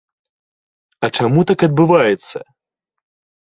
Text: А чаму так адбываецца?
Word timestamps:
А 1.07 1.09
чаму 1.17 1.43
так 1.51 1.59
адбываецца? 1.67 2.37